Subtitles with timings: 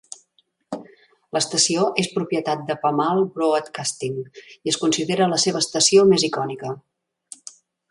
[0.77, 6.75] L"estació és propietat de Pamal Broadcasting i es considera la seva estació més icònica.